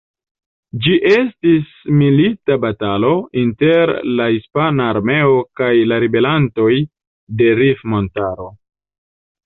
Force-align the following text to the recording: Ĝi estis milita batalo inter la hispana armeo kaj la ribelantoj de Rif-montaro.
Ĝi 0.85 0.93
estis 1.09 1.67
milita 1.99 2.57
batalo 2.63 3.13
inter 3.43 3.95
la 4.23 4.27
hispana 4.33 4.91
armeo 4.97 5.39
kaj 5.63 5.71
la 5.93 6.03
ribelantoj 6.09 6.75
de 7.43 7.57
Rif-montaro. 7.65 8.55